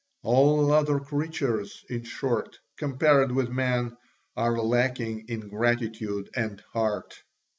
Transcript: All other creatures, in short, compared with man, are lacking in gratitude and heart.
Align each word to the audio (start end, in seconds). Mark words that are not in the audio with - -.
All 0.23 0.71
other 0.71 0.99
creatures, 0.99 1.85
in 1.87 2.05
short, 2.05 2.57
compared 2.75 3.31
with 3.31 3.49
man, 3.51 3.95
are 4.35 4.57
lacking 4.59 5.25
in 5.29 5.47
gratitude 5.47 6.27
and 6.35 6.59
heart. 6.73 7.21